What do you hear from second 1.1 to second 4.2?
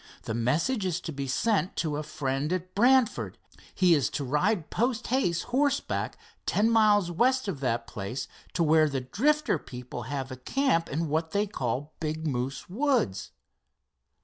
be sent to a friend at Brantford. He is